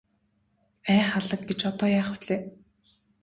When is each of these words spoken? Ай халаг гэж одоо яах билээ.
Ай 0.91 0.99
халаг 1.09 1.41
гэж 1.49 1.59
одоо 1.71 1.87
яах 2.01 2.09
билээ. 2.21 2.41